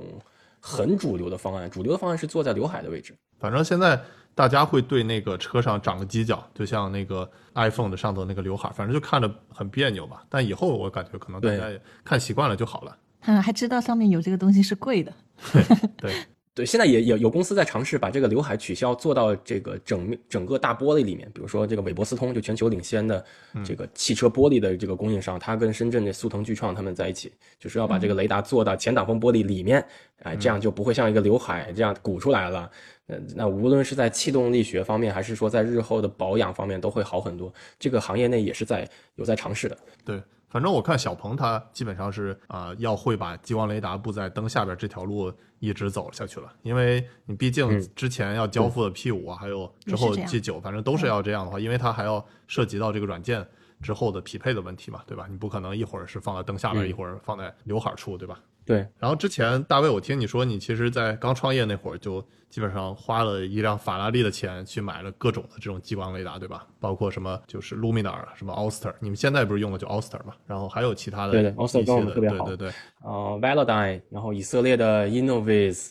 [0.59, 1.71] 很主流的方案。
[1.71, 3.15] 主流的方案是坐在刘海的位置。
[3.39, 4.01] 反正现在。
[4.35, 10.25] 大家会对那个车上长个犄角，就像那个 iPhone 的上头那个刘海，反正就看着很别扭吧。
[10.29, 12.97] 但以后我感觉可能大家也看习惯了就好了。
[13.27, 15.13] 嗯，还知道上面有这个东西是贵的。
[15.53, 15.65] 对
[15.97, 16.27] 对，
[16.63, 21.27] 现在也有有公司在尝试把这个刘海取消，做到这个整整个大玻璃里面。
[21.35, 23.25] 比如说这个韦伯斯通，就全球领先的
[23.65, 29.85] 这个汽车玻璃的这个供应商，他跟深圳的速腾巨创他们在一起，就是要把这个雷达做到前挡风玻璃里面，
[30.23, 32.71] 哎，这样就不会像一个刘海这样鼓出来了。
[33.07, 37.53] 那那无论是在气动力学方面，还是说在日后的保养方面，都会好很多。
[37.79, 39.77] 这个行业内也是在有在尝试的。
[40.05, 40.23] 对，
[40.55, 46.53] 反正我看小鹏它基本上是啊，要会把激光雷达布在灯下边这条路一直走下去了。
[46.63, 53.45] 因为你毕竟之前要交付的 P 五啊，还有之后 G 九，反正都是要这样的话，因为它还要涉及到这个软件
[53.83, 55.27] 之后的匹配的问题嘛，对吧？
[55.29, 58.39] 你不可能一会儿是放在灯下边，一会儿放在刘海处，对吧？
[58.65, 66.67] 对，然后之前大卫，我听你说你其实，在刚创业那会儿就基本上花了一辆法拉利的钱去买了各种的这种激光雷达，对吧？
[66.81, 70.35] 包括什么就是 Luminar、什么 Oster，你们现在不是用的就 Oster 嘛？
[70.47, 75.91] 然后还有其他的对对，Oster 一些跟我们特别好对对对，呃，Velodyne，然后以色列的 Innovis，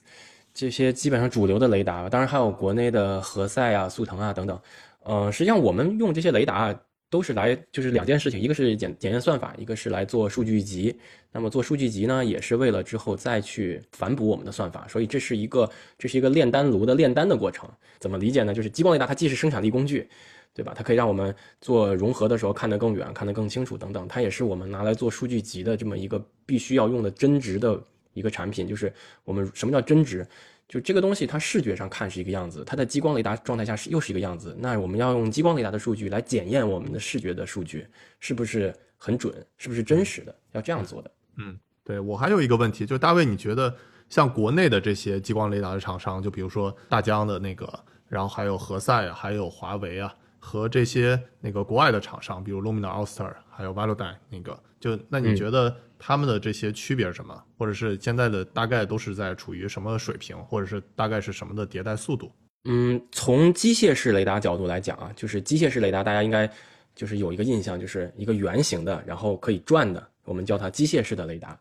[0.54, 4.60] 这些基本上主流的雷达，当然还有国内的何赛啊、速腾啊等等。
[5.04, 6.74] 呃，实际上我们用这些雷达
[7.14, 10.98] 都是来就是两件事情，一个是检检验算法，一个是来做数据集。
[11.32, 17.70] 那么做数据集呢，也是为了之后再去反哺我们的算法，所以这是一个这是一个炼丹炉的炼丹的过程。
[18.00, 18.52] 怎么理解呢？
[18.52, 20.10] 就是激光雷达它既是生产力工具，
[20.56, 20.74] 对吧？
[20.76, 24.08] 它可以让我们做融合的时候看得更远、看得更清楚等等。
[24.08, 27.80] 它也是我们拿来做数据集的这么一个必须要用的真值的
[28.16, 28.68] 一个产品。
[28.68, 28.92] 就是
[29.24, 30.26] 我们什么叫真值？
[30.68, 34.56] 就这个东西，它视觉上看是一个样子，它在激光雷达状态下是又是一个样子。
[34.60, 37.86] 那我们要用激光雷达的数据来检验我们的视觉的数据
[38.20, 41.12] 是不是很准，是不是真实的，要这样做的。
[41.38, 43.76] 嗯，对我还有一个问题，就是大卫，你觉得
[44.10, 47.68] 像国内的这些激光雷达的厂商，就比如说大疆的那个，
[48.08, 50.16] 然后还有何赛，还有华为啊，
[50.46, 57.42] 和这些那个国外的厂商，比如 Luminar、Oster，还有 Velodyne 那个，就那你嗯觉得他们的这些区别是什么？
[57.58, 62.30] 或者是现在的大概都是在处于什么水平，或者是大概是什么的迭代速度？
[62.66, 66.50] 嗯，从机械式雷达角度来讲啊，就是机械式雷达，大家应该
[66.94, 71.58] 就是有一个印象，就是一个圆形的，然后可以转的，我们叫它机械式的雷达。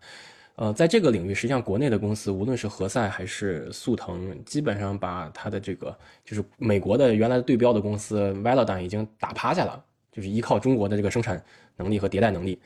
[0.62, 5.92] 呃，在这个领域，实际上国内的公司，无论是何赛还是速腾，基本上把它的这个
[6.24, 11.44] 就是美国的原来的对标的公司 v e l o d a n 已经打趴下了，就是依靠中国的这个生产
[11.74, 12.60] 能力和迭代能力，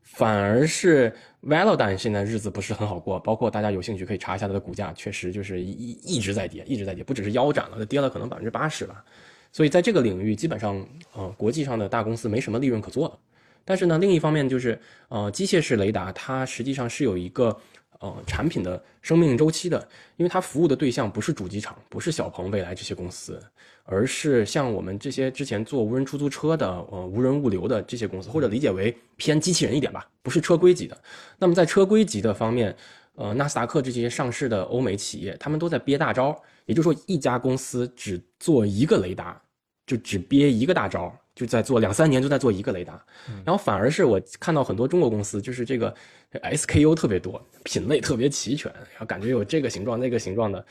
[0.00, 9.04] 反而是 v e l o d a n 现在日子不是很好过，包括大家有兴趣可以查一下它的股价，确实就是一一直在跌，一直在跌，不只是腰斩了，它跌了可能百分之八十吧。
[9.52, 13.18] 所以在这个领域，基本上呃国际上的大公司没什么利润可做了。
[13.64, 17.56] 但是呢，另一方面就是呃机械式雷达它实际上是有一个
[18.00, 19.78] 呃产品的生命周期的，
[20.16, 23.42] 因为它服务的对象不是主机厂，不是小鹏、蔚来这些公司，
[23.84, 30.96] 而是像我们这些之前做无人出租车的、呃无人物流的这些公司，或者理解为偏机器人一点吧，不是车规级的。
[31.38, 32.74] 那么在车规级的方面，
[33.14, 39.40] 呃，纳斯达克这些上市的欧美企业，他们都在憋大招，也就是说，一家公司只做一个雷达，
[39.86, 43.02] 就只憋一个大招，就在做两三年就在做一个雷达。
[43.44, 45.94] 然后反而是我看到很多中国公司，就是这个
[46.32, 50.64] SKU 特别多，品类特别齐全，然后感觉有这个形状那个形状的。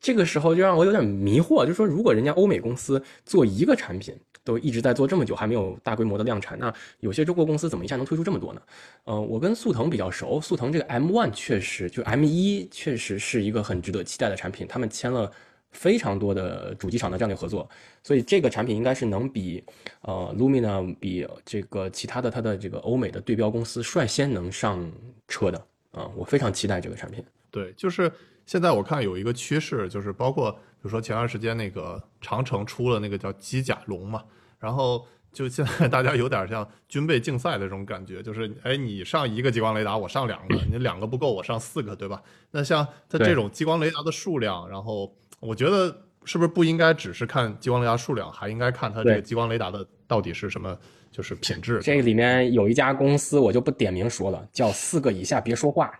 [0.00, 8.60] 这个时候就让我有点迷惑，就说，如果人家欧美公司做一个产品都一直在做这么久，还没有大规模的量产，那有些中国公司怎么一下能推出这么多呢？
[9.04, 15.32] 呃，我跟速腾比较熟，速腾这个 M1 确实就 M1 确实是一个很值得期待的产品，他们签了
[15.74, 17.68] 非常多的主机厂的战略合作，
[18.02, 19.62] 所以这个产品应该是能比
[20.00, 24.90] 呃 Lumina 比这个其他的它的这个欧美的对标公司率先能上
[25.28, 27.22] 车的啊、我非常期待这个产品。
[27.50, 28.10] 对，就是
[28.46, 34.24] 现在我看有一个趋势，就是包括比如说前段时间那个长城出了那个叫机甲龙嘛，
[34.58, 42.20] 然后就现在大家有点像军备竞赛的这种感觉，就是哎，你上一个激光雷达，我上两个，你两个不够，我上四个，对吧？
[42.50, 50.76] 那像它这种激光雷达的数量，然后我觉得是不是不应该只是看激光雷达数量，还应该看它这个激光雷达的到底是什么，
[51.10, 51.80] 就是品质。
[51.82, 55.92] 这里面有一家公司，我就不点名说了，叫“四个以下别说话”，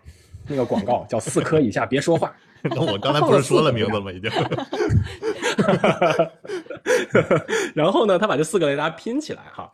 [0.47, 2.35] 那个广告 叫“四颗以下别说话”。
[2.63, 4.11] 那我刚才不是说了名字了吗？
[4.11, 4.31] 已经。
[7.75, 9.71] 然后呢，他把这四个雷达拼起来哈，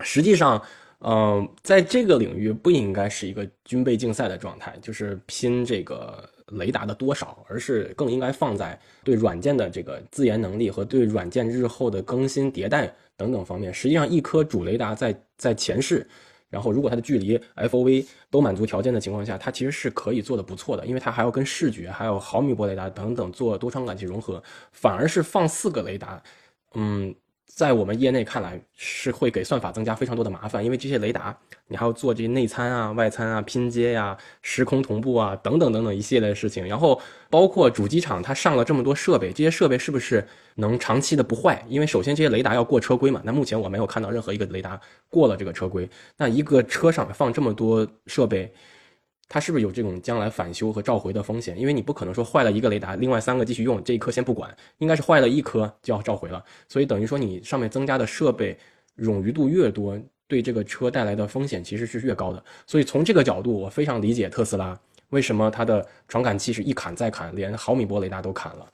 [0.00, 0.60] 实际上，
[0.98, 13.72] 嗯、在这个领域不应该是一个军备竞赛的状态，就是拼这个雷达的多少，而是更应该放在对软件的这个自研能力和对软件日后的更新迭代等等方面。
[13.72, 16.06] 实际上，一颗主雷达在在前世。
[16.50, 24.42] 然后，如果它的距离、FOV 都满足条件的情况下，它其实是可以做的不错的，因为它还要跟视觉、还有毫米波雷达等等做多传感器融合。
[24.72, 26.22] 反而是放四个雷达，
[26.72, 27.14] 嗯，
[27.48, 36.64] 在我们业内看来是会给算法增加非常多的麻烦，因为这些雷达你还要做这些内参啊、外参啊、拼接呀、时空同步啊等等等等一系列的事情。
[36.68, 40.24] 然后包括主机厂它上了这么多设备，这些设备是不是
[40.56, 41.64] 能长期的不坏？
[41.68, 45.88] 因为首先这些雷达要过车规嘛，那目前我没有看到任何一个雷达过了这个车规。
[46.16, 48.52] 那一个车上放这么多设备。
[49.28, 51.58] 它是不是有这种将来返修和召回的风险？
[51.58, 56.42] 因为你不可能说坏了一个雷达，另外三个继续用，这一颗先不管，应该是坏了一颗就要召回了。
[56.68, 58.56] 所以等于说你上面增加的设备
[58.96, 62.42] 冗余度越多，对这个车带来的风险其实是越高的。
[62.66, 64.78] 所以从这个角度，我非常理解特斯拉
[65.10, 68.66] 为什么它的传感器是一砍再砍，连毫米波雷达都砍了。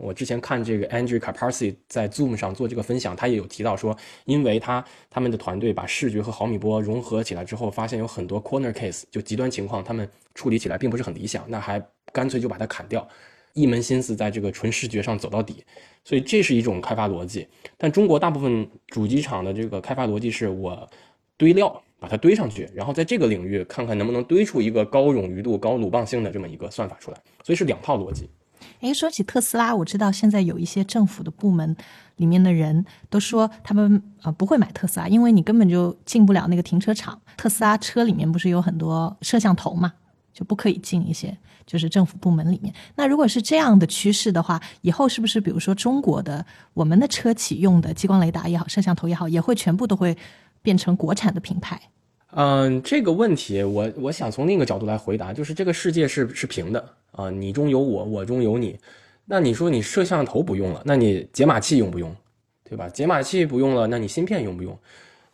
[0.00, 11.80] 我之前看这个 Andrew Karpathy 在 Zoom 上做这个分享，他也有提到说，因为他他们的团队把视觉和毫米波融合起来之后，发现有很多 corner case 就极端情况，他们处理起来并不是很理想，那还
[12.12, 13.06] 干脆就把它砍掉，
[13.52, 15.64] 一门心思在这个纯视觉上走到底。
[16.02, 17.46] 所以这是一种开发逻辑。
[17.76, 20.88] 但中国大部分主机厂的这个开发逻辑是我
[21.36, 27.18] 堆料把它堆上去，然后在这个领域看看能不能堆出一个高冗余度、高鲁棒性的这么一个算法出来。
[27.44, 28.30] 所以是两套逻辑。
[28.80, 31.76] 哎，说起特斯拉，我知道现在有一些政府的部门
[32.16, 37.20] 里面的人都说他们呃不会买特斯拉，因为你根本就进不了那个停车场。
[37.36, 39.92] 特斯拉车里面不是有很多摄像头嘛，
[40.32, 42.74] 就不可以进一些就是政府部门里面。
[42.96, 46.44] 那如果是这样的趋势的话，以后是不是比如说中国的
[46.74, 50.16] 我们的车企用的激光雷达也好，摄像头也好，也会全部都会
[50.62, 51.80] 变成国产的品牌？
[52.32, 58.78] 嗯，这个问题我我想从另一个角度来回答，就是这个世界是是平的啊，你中有我，我中有你。
[59.24, 62.14] 那你说你摄像头不用了，那你解码器用不用？
[62.64, 62.88] 对吧？
[62.88, 64.76] 解码器不用了，那你芯片用不用？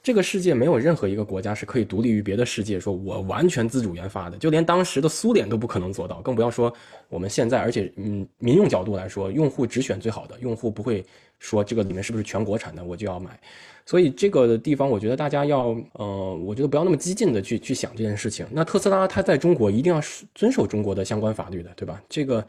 [0.02, 6.72] 这个世界没有任何一个国家是可以独立于别的世界，说我完全自主研发的，就连当时的苏联都不可能做到，更不要说
[7.08, 7.58] 我们现在。
[7.58, 11.04] 而且，嗯，民用角度来说，用户只选最好的，用户不会
[11.38, 13.38] 说这个里面是不是全国产的，我就要买。
[13.84, 18.44] 所以这个地方，我觉得大家要，呃，我觉得不要那么激进的去去想这件事情。
[18.50, 20.00] 那特斯拉它在中国一定要
[20.34, 22.02] 遵守中国的相关法律的，对吧？
[22.08, 22.44] 这个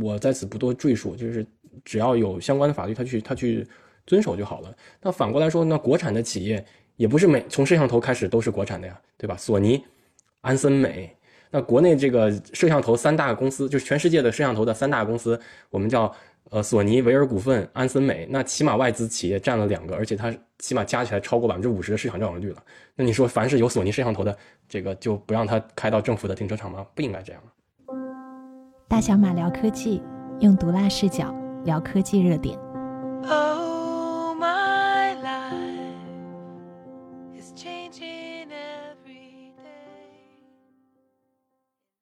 [0.00, 1.44] 我在此不多赘述，就是
[1.84, 3.66] 只要有相关的法律，它去它去
[4.06, 4.72] 遵守就好了。
[5.00, 9.36] 那反过来说，那国产的企业也不是每从摄像头开始都是国产的呀，对吧？
[9.36, 9.82] 索尼、
[10.42, 11.12] 安森美，
[11.50, 16.14] 那国内这个摄像头三大公司，就是全世界的摄像头的三大公司，我们叫。
[16.52, 22.62] 呃，索尼、维尔股份、安森美，那起码外资企业占了两个，而且它起码加起来超过百分之五十的市场占有率了。
[22.94, 24.36] 那你说，凡是有索尼摄像头的，
[24.68, 26.84] 这个就不让它开到政府的停车场吗？
[26.94, 27.42] 不应该这样。
[28.86, 30.02] 大小马聊科技，
[30.40, 31.34] 用毒辣视角
[31.64, 32.58] 聊科技热点。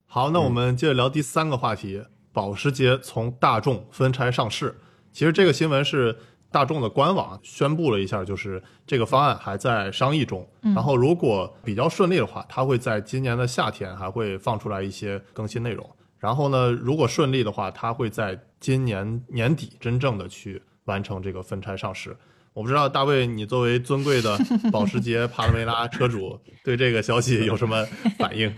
[0.07, 2.03] 好，那我们接着聊第三个话题。
[2.33, 4.75] 保时捷从大众分拆上市，
[5.13, 6.17] 其实这个新闻是
[6.51, 10.49] 大众的官网宣布了一下，就是这个方案还在商议中。
[10.61, 15.89] 然后如果比较顺利的话，它会在今年的夏天还会放出来一些更新内容。
[16.19, 22.17] 然后呢，如果顺利的话，它会在今年年底真正的去完成这个分拆上市。
[22.53, 24.37] 我不知道大卫，你作为尊贵的
[24.73, 27.87] 保时捷帕拉梅拉车主， 对这个消息有什么
[28.19, 28.53] 反应？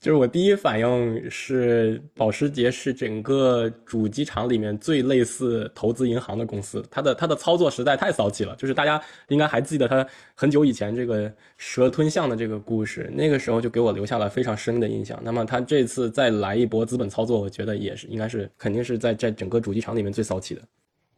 [0.00, 8.56] 就是我第一反应是，保时捷是整个主机厂里面最类似投资银行的公司，它的它的操作实在太骚气了。
[8.56, 15.20] 就是大家应该还记得它很久以前这个蛇吞象的这个故事，那个时候就给我留下了非常深的印象。
[15.22, 20.62] 那么它这次再来一波资本操作，我觉得也是应该是肯定是在在整个主机厂里面最骚气的。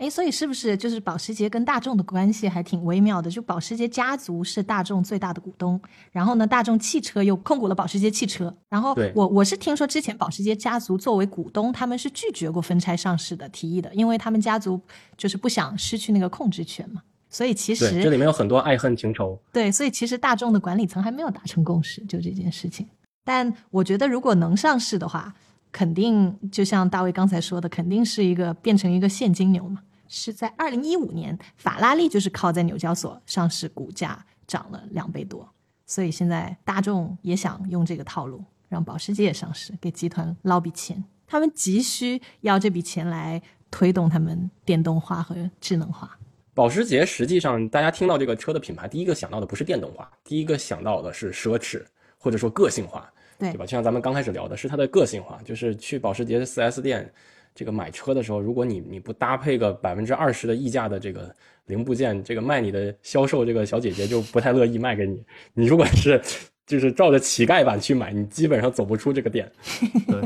[0.02, 3.30] 哎，所以是不是就是保时捷跟大众的关系还挺微妙的？
[3.30, 8.52] 就保时捷家族是大众最大的股东，然后呢，大众汽车又控股了保时捷汽车。
[8.68, 14.80] 然后我我是听说之前保时捷家族作为股东，他们是拒绝过分拆上市的提议的，因为他们家族
[15.16, 17.00] 就是不想失去那个控制权嘛。
[17.30, 19.40] 所以其实这里面有很多爱恨情仇。
[19.52, 22.88] 对，所以其实大众的管理层还没有达成共识，就这件事情。
[23.24, 25.32] 但我觉得如果能上市的话，
[25.70, 29.80] 肯定就像大卫刚才说的，肯定是一个变成一个现金流嘛。
[30.14, 35.48] 是在二零一五年，法拉利就是靠在纽交所上市，股价涨了两倍多。
[35.86, 41.02] 所以现在大众也想用这个套路，让保时捷也上市，给集团捞笔钱。
[41.26, 46.18] 他们急需要这笔钱来推动他们电动化和智能化。
[46.52, 51.82] 保时捷实际上，大家听到这个车的品牌，第一个想到的不是电动化，第一个想到的是奢侈
[52.18, 53.64] 或者说个性化，对对吧？
[53.64, 57.10] 就像咱们刚开始聊的是它的个性化，就是去保时捷四 S 店。
[57.54, 61.34] 这个买车的时候，如果你你不搭配个百分之二十的溢价的这个
[61.66, 65.24] 零部件，这个卖你的销售这个小姐姐就不太乐意卖给你。
[65.54, 66.20] 你如果是
[66.66, 69.50] 就是照着乞丐版去买，你基本上走不出这个店。
[70.08, 70.20] 对，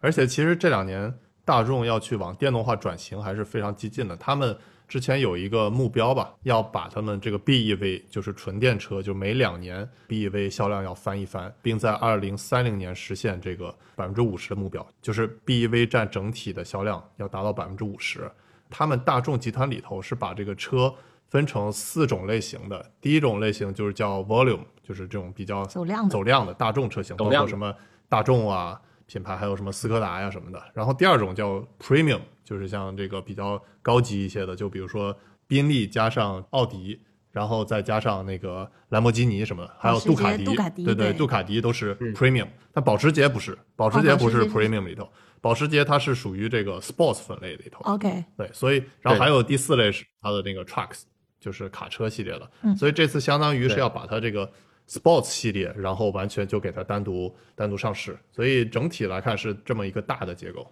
[0.00, 1.12] 而且其实这两年
[1.44, 4.56] 大众要去往电动化转型还是非常激进的，他们。
[4.88, 18.30] 之前有一个目标吧，要把他们这个 BEV 就是纯电车，就每两年 BEV 销量要翻一番，并在二零三零年实现这个百分之五十的目标，就是 BEV 占整体的销量要达到百分之五十。
[18.70, 20.94] 他们大众集团里头是把这个车
[21.28, 27.74] 分成四种类型的，第一种类型就是叫 Volume，就是这种比较走量走量的大众车型，包括什么
[28.08, 30.62] 大众啊品牌，还有什么斯柯达呀什么的。
[30.72, 32.20] 然后第二种叫 Premium。
[32.46, 35.14] 就是像这个比较高级一些的，就比如说
[35.48, 37.00] 宾利加上奥迪，
[37.32, 40.44] 然后再加上那个兰博基尼什么的，还有杜卡迪，
[40.84, 42.46] 对对，杜卡迪都是 premium。
[42.72, 51.02] 但保时捷不是，保时捷不是 premium 里头，保时捷它是属于这个 sports 分类里头，OK，对，所以然后还有第四类是它的那个 trucks，
[51.40, 52.76] 就是卡车系列的，嗯。
[52.76, 54.48] 所以这次相当于是要把它这个
[54.88, 60.70] sports 系列，然后完全就给它单独单独上市，所以整体来看是这么一个大的结构。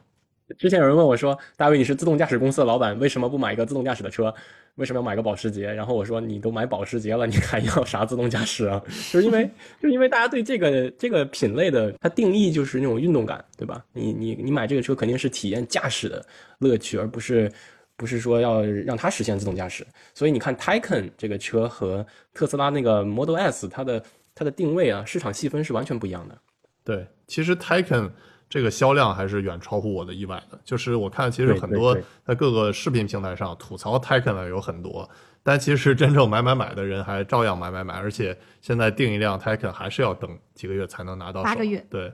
[0.59, 4.33] 之前有人问我说：“大卫，你是自动驾驶公司的老板，为什么不买一个自动驾驶的车？
[4.75, 8.79] 为什么要买个保时捷？”然后我说：“你都买保时捷了，你还要啥自动驾驶啊？
[9.11, 9.45] 就是因为，
[9.81, 13.83] 就是因为大家对这个这个品类的它定义就是那种运动感，对吧？
[13.93, 16.25] 你你你买这个车肯定是体验驾驶的
[16.59, 17.51] 乐趣，而不是
[17.97, 19.87] 不是说要让它实现自动驾驶。
[20.13, 24.03] 所以你看 Taycan 这个车和特斯拉那个 Model S，它的
[24.35, 26.37] 它的定位啊，市场细分是完全不一样的。
[26.85, 28.11] 对，其实 Taycan
[28.55, 30.57] 这个销量还是远超乎我的意外的。
[30.65, 35.11] 就是我看，其实很多在各个视频平台上吐槽 Taycan 的有很多，
[35.43, 41.45] 但其实真正买买买的人还照样买买买，而且现在订一辆 Taycan 还是要等几个月才能拿到手。
[41.47, 42.13] 八个月对，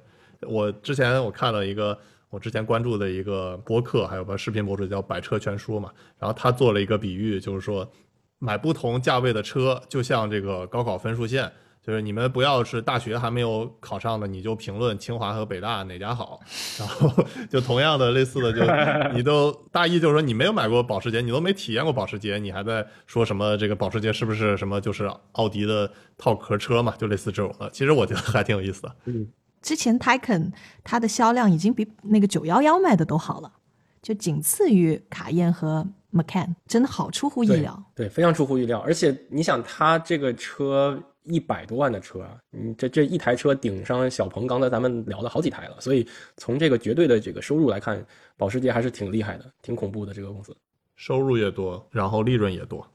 [0.49, 1.99] 我之前我看了一个。
[2.31, 7.85] 我之前关注的一个博客，还有个视频博主叫百车全说嘛，然后他做了一个比喻，就是说
[8.39, 11.51] 买不同价位的车，就像这个高考分数线，
[11.83, 16.39] 就是你们不要是大学还没有考上的，你就评论清华和北大哪家好，
[16.79, 17.11] 然后
[17.49, 27.71] 就同样的类似的就，你都大意就是说你没有买过保时捷，你都没体验过保时捷，你还在说什么这个保时捷是不是什么就是奥迪的套壳车嘛，就类似这种的。
[27.71, 28.97] 其实我觉得还挺有意思的。
[29.07, 29.27] 嗯
[29.63, 30.53] 之前 Taycan
[30.83, 33.53] 它的销量已经比那个911卖的都好了，
[34.01, 37.85] 就仅次于卡宴和 Macan，真的好出乎意对料。
[37.95, 38.79] 对，非常出乎意料。
[38.81, 46.07] 而且你想，它这个车一百多万的车啊，你这这一台车顶上小鹏，刚才咱们聊了好几台了，所以
[46.37, 48.05] 从这个绝对的这个收入来看，
[48.37, 50.57] 保时捷还是挺厉害的，挺恐怖的这个公司。
[50.97, 52.87] 收入也多，然后利润也多。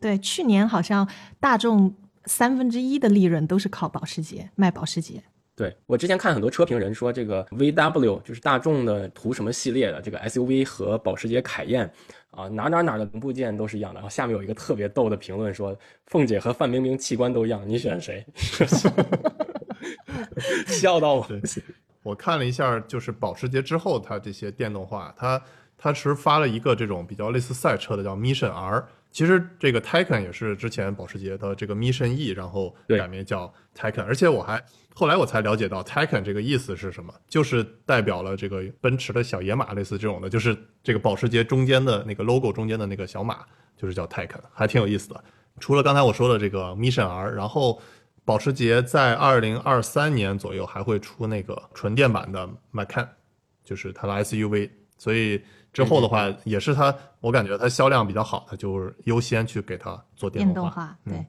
[0.00, 1.08] 对，去年好像
[1.40, 1.94] 大众
[2.24, 5.22] 三分之一的利润都是靠保时捷卖保时捷。
[5.56, 11.92] 对我之前看很多车评人说，这个 VW 就是大众的图什么系列的这个 SUV 和保时捷凯宴
[12.38, 13.96] 啊，哪哪哪的零部件都是一样的。
[13.96, 15.76] 然后下面有一个特别逗的评论说，
[16.06, 18.24] 凤姐和范冰冰器官都一样，你选谁？
[20.68, 21.26] 笑到我。
[21.26, 21.42] 对，
[22.04, 25.42] 我看了一下，就是保时捷之后，它这些电动化，它
[25.76, 28.86] 它其实发了一个这种比较类似赛车的叫 Mission R。
[29.10, 34.04] 其实这个 Taycan 也是之前保时捷的这个 Mission E，然后改名叫 Taycan。
[34.04, 34.62] 而且我还
[34.94, 43.44] 后来我才了解到 Taycan 这个意思是什么，就是代表了这个奔驰的小野马，类似这种的，就是这个保时捷中间的那个 logo 中间的那个小马，
[43.76, 45.24] 就是叫 Taycan，还挺有意思的。
[45.58, 47.80] 除了刚才我说的这个 Mission R，然后
[48.24, 53.08] 保时捷在二零二三年左右还会出那个纯电版的 Macan，
[53.64, 55.42] 就是它的 SUV，所以
[55.72, 60.86] 之后的话也是它，我感觉它销量比较好，它就是优先去给它做电电动动化。
[60.86, 61.26] 化，对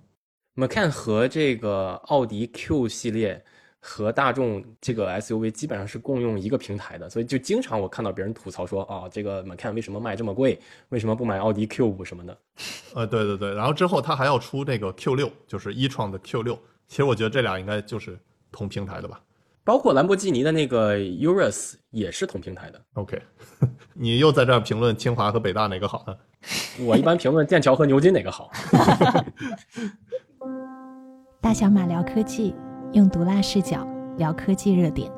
[0.56, 3.44] ，Macan 和这个奥迪 Q 系列
[3.80, 10.60] 和大众这个 SUV 基本上是共用一个平台的，所以就经常我看到别人吐槽说啊，这个 Macan 为什么卖这么贵？
[10.90, 12.38] 为什么不买奥迪 Q 五什么的？
[12.96, 16.60] 呃，对对对，然后之后它还要出那个 Q 六，就是一创的 Q 六。
[16.88, 18.18] 其实我觉得这俩应该就是
[18.52, 19.22] 同平台的吧。
[19.70, 22.82] 包括兰博基尼的那个 Urus 也是同平台的。
[22.94, 23.22] OK，
[23.94, 26.16] 你又在这儿评论清华和北大哪个好呢？
[26.84, 28.50] 我一般评论剑桥和牛津哪个好。
[31.40, 32.56] 大小马聊科技，
[32.94, 35.12] 用毒辣视角聊科技热点。